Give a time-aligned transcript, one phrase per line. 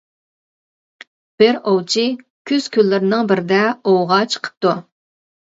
[1.43, 2.05] بىر ئوۋچى
[2.53, 3.61] كۈز كۈنلىرىنىڭ بىرىدە
[3.93, 4.75] ئوۋغا چىقىپتۇ.